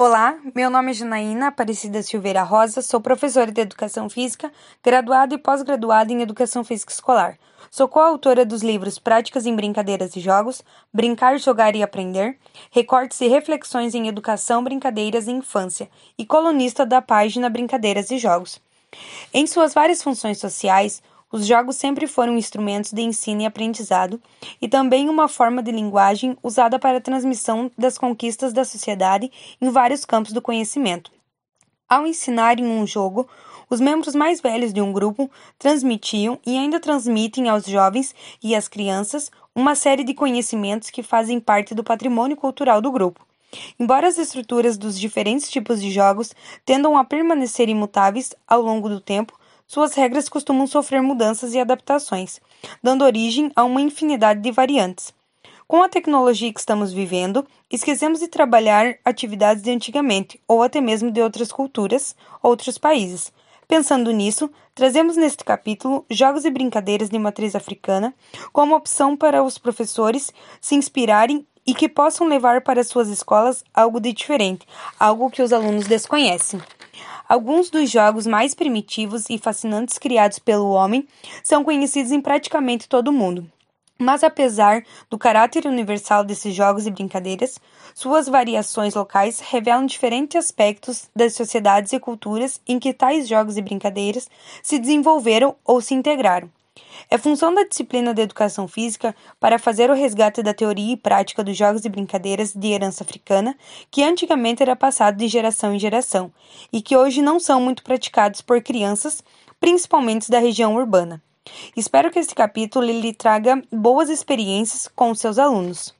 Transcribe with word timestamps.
Olá, 0.00 0.38
meu 0.54 0.70
nome 0.70 0.92
é 0.92 0.94
Janaína 0.94 1.48
Aparecida 1.48 2.00
Silveira 2.04 2.44
Rosa, 2.44 2.80
sou 2.80 3.00
professora 3.00 3.50
de 3.50 3.60
Educação 3.60 4.08
Física, 4.08 4.52
graduada 4.80 5.34
e 5.34 5.38
pós-graduada 5.38 6.12
em 6.12 6.22
Educação 6.22 6.62
Física 6.62 6.92
Escolar. 6.92 7.36
Sou 7.68 7.88
coautora 7.88 8.46
dos 8.46 8.62
livros 8.62 8.96
Práticas 8.96 9.44
em 9.44 9.56
Brincadeiras 9.56 10.14
e 10.14 10.20
Jogos, 10.20 10.62
Brincar, 10.94 11.36
Jogar 11.40 11.74
e 11.74 11.82
Aprender, 11.82 12.38
Recortes 12.70 13.20
e 13.22 13.26
Reflexões 13.26 13.92
em 13.92 14.06
Educação, 14.06 14.62
Brincadeiras 14.62 15.26
e 15.26 15.32
Infância 15.32 15.90
e 16.16 16.24
colunista 16.24 16.86
da 16.86 17.02
página 17.02 17.50
Brincadeiras 17.50 18.12
e 18.12 18.18
Jogos. 18.18 18.62
Em 19.34 19.48
suas 19.48 19.74
várias 19.74 20.00
funções 20.00 20.38
sociais, 20.38 21.02
os 21.30 21.46
jogos 21.46 21.76
sempre 21.76 22.06
foram 22.06 22.36
instrumentos 22.36 22.92
de 22.92 23.02
ensino 23.02 23.42
e 23.42 23.46
aprendizado 23.46 24.20
e 24.60 24.68
também 24.68 25.08
uma 25.08 25.28
forma 25.28 25.62
de 25.62 25.70
linguagem 25.70 26.36
usada 26.42 26.78
para 26.78 26.98
a 26.98 27.02
transmissão 27.02 27.70
das 27.76 27.98
conquistas 27.98 28.52
da 28.52 28.64
sociedade 28.64 29.30
em 29.60 29.68
vários 29.70 30.04
campos 30.04 30.32
do 30.32 30.40
conhecimento. 30.40 31.12
Ao 31.88 32.06
ensinar 32.06 32.58
em 32.58 32.66
um 32.66 32.86
jogo, 32.86 33.28
os 33.70 33.80
membros 33.80 34.14
mais 34.14 34.40
velhos 34.40 34.72
de 34.72 34.80
um 34.80 34.92
grupo 34.92 35.30
transmitiam 35.58 36.38
e 36.46 36.56
ainda 36.56 36.80
transmitem 36.80 37.48
aos 37.48 37.66
jovens 37.66 38.14
e 38.42 38.54
às 38.54 38.66
crianças 38.66 39.30
uma 39.54 39.74
série 39.74 40.04
de 40.04 40.14
conhecimentos 40.14 40.88
que 40.88 41.02
fazem 41.02 41.38
parte 41.38 41.74
do 41.74 41.84
patrimônio 41.84 42.36
cultural 42.36 42.80
do 42.80 42.90
grupo. 42.90 43.26
Embora 43.78 44.06
as 44.06 44.18
estruturas 44.18 44.76
dos 44.76 44.98
diferentes 44.98 45.50
tipos 45.50 45.80
de 45.80 45.90
jogos 45.90 46.34
tendam 46.64 46.96
a 46.96 47.04
permanecer 47.04 47.68
imutáveis 47.68 48.34
ao 48.46 48.60
longo 48.60 48.88
do 48.88 49.00
tempo, 49.00 49.37
suas 49.68 49.94
regras 49.94 50.28
costumam 50.28 50.66
sofrer 50.66 51.02
mudanças 51.02 51.52
e 51.54 51.60
adaptações, 51.60 52.40
dando 52.82 53.04
origem 53.04 53.52
a 53.54 53.62
uma 53.62 53.82
infinidade 53.82 54.40
de 54.40 54.50
variantes. 54.50 55.12
Com 55.68 55.82
a 55.82 55.88
tecnologia 55.88 56.50
que 56.50 56.58
estamos 56.58 56.94
vivendo, 56.94 57.46
esquecemos 57.70 58.20
de 58.20 58.28
trabalhar 58.28 58.96
atividades 59.04 59.62
de 59.62 59.70
antigamente 59.70 60.40
ou 60.48 60.62
até 60.62 60.80
mesmo 60.80 61.10
de 61.10 61.20
outras 61.20 61.52
culturas, 61.52 62.16
outros 62.42 62.78
países. 62.78 63.30
Pensando 63.68 64.10
nisso, 64.10 64.50
trazemos 64.74 65.14
neste 65.14 65.44
capítulo 65.44 66.06
jogos 66.08 66.46
e 66.46 66.50
brincadeiras 66.50 67.10
de 67.10 67.18
matriz 67.18 67.54
africana 67.54 68.14
como 68.50 68.74
opção 68.74 69.14
para 69.14 69.42
os 69.42 69.58
professores 69.58 70.32
se 70.58 70.74
inspirarem 70.74 71.46
e 71.66 71.74
que 71.74 71.86
possam 71.86 72.26
levar 72.26 72.62
para 72.62 72.82
suas 72.82 73.08
escolas 73.08 73.62
algo 73.74 74.00
de 74.00 74.14
diferente, 74.14 74.66
algo 74.98 75.30
que 75.30 75.42
os 75.42 75.52
alunos 75.52 75.86
desconhecem. 75.86 76.58
Alguns 77.28 77.68
dos 77.68 77.90
jogos 77.90 78.26
mais 78.26 78.54
primitivos 78.54 79.28
e 79.28 79.36
fascinantes 79.36 79.98
criados 79.98 80.38
pelo 80.38 80.70
homem 80.70 81.06
são 81.44 81.62
conhecidos 81.62 82.10
em 82.10 82.22
praticamente 82.22 82.88
todo 82.88 83.08
o 83.08 83.12
mundo. 83.12 83.46
Mas 83.98 84.24
apesar 84.24 84.82
do 85.10 85.18
caráter 85.18 85.66
universal 85.66 86.24
desses 86.24 86.54
jogos 86.54 86.86
e 86.86 86.90
brincadeiras, 86.90 87.58
suas 87.94 88.28
variações 88.28 88.94
locais 88.94 89.40
revelam 89.40 89.84
diferentes 89.84 90.36
aspectos 90.36 91.10
das 91.14 91.34
sociedades 91.34 91.92
e 91.92 92.00
culturas 92.00 92.62
em 92.66 92.78
que 92.78 92.94
tais 92.94 93.28
jogos 93.28 93.58
e 93.58 93.62
brincadeiras 93.62 94.30
se 94.62 94.78
desenvolveram 94.78 95.54
ou 95.64 95.82
se 95.82 95.92
integraram. 95.94 96.48
É 97.10 97.16
função 97.16 97.54
da 97.54 97.64
disciplina 97.64 98.12
de 98.12 98.22
educação 98.22 98.68
física 98.68 99.14
para 99.40 99.58
fazer 99.58 99.90
o 99.90 99.94
resgate 99.94 100.42
da 100.42 100.52
teoria 100.52 100.92
e 100.92 100.96
prática 100.96 101.42
dos 101.42 101.56
jogos 101.56 101.84
e 101.84 101.88
brincadeiras 101.88 102.52
de 102.52 102.68
herança 102.68 103.02
africana, 103.02 103.56
que 103.90 104.02
antigamente 104.02 104.62
era 104.62 104.76
passado 104.76 105.16
de 105.16 105.28
geração 105.28 105.74
em 105.74 105.78
geração, 105.78 106.32
e 106.72 106.82
que 106.82 106.96
hoje 106.96 107.22
não 107.22 107.40
são 107.40 107.60
muito 107.60 107.82
praticados 107.82 108.42
por 108.42 108.60
crianças, 108.60 109.22
principalmente 109.58 110.30
da 110.30 110.38
região 110.38 110.74
urbana. 110.76 111.22
Espero 111.76 112.10
que 112.10 112.18
este 112.18 112.34
capítulo 112.34 112.84
lhe 112.84 113.12
traga 113.14 113.62
boas 113.72 114.10
experiências 114.10 114.86
com 114.88 115.14
seus 115.14 115.38
alunos. 115.38 115.97